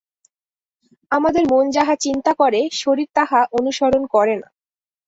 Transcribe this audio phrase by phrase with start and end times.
[1.11, 4.47] আমাদের মন যাহা চিন্তা করে, শরীর তাহা অনুসরণ করে না।